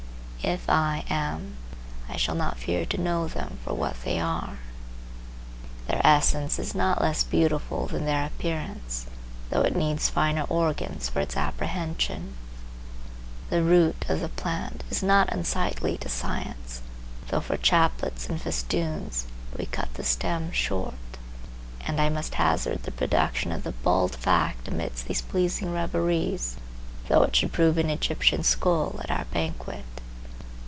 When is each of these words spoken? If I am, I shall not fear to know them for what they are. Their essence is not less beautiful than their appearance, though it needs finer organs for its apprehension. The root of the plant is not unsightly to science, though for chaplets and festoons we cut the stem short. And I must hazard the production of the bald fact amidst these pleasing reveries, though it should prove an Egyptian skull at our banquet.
If 0.43 0.67
I 0.71 1.05
am, 1.07 1.57
I 2.09 2.17
shall 2.17 2.33
not 2.33 2.57
fear 2.57 2.83
to 2.87 2.97
know 2.97 3.27
them 3.27 3.59
for 3.63 3.75
what 3.75 4.03
they 4.03 4.19
are. 4.19 4.57
Their 5.87 6.01
essence 6.03 6.57
is 6.57 6.73
not 6.73 6.99
less 6.99 7.23
beautiful 7.23 7.85
than 7.85 8.05
their 8.05 8.25
appearance, 8.25 9.05
though 9.51 9.61
it 9.61 9.75
needs 9.75 10.09
finer 10.09 10.41
organs 10.49 11.09
for 11.09 11.19
its 11.19 11.37
apprehension. 11.37 12.33
The 13.51 13.61
root 13.61 14.03
of 14.09 14.19
the 14.19 14.29
plant 14.29 14.83
is 14.89 15.03
not 15.03 15.31
unsightly 15.31 15.95
to 15.99 16.09
science, 16.09 16.81
though 17.27 17.39
for 17.41 17.55
chaplets 17.55 18.27
and 18.27 18.41
festoons 18.41 19.27
we 19.55 19.67
cut 19.67 19.93
the 19.93 20.03
stem 20.03 20.51
short. 20.51 20.95
And 21.81 22.01
I 22.01 22.09
must 22.09 22.33
hazard 22.33 22.81
the 22.81 22.91
production 22.91 23.51
of 23.51 23.63
the 23.63 23.73
bald 23.83 24.15
fact 24.15 24.67
amidst 24.67 25.07
these 25.07 25.21
pleasing 25.21 25.71
reveries, 25.71 26.57
though 27.09 27.21
it 27.21 27.35
should 27.35 27.53
prove 27.53 27.77
an 27.77 27.91
Egyptian 27.91 28.41
skull 28.41 28.99
at 29.03 29.11
our 29.11 29.25
banquet. 29.25 29.85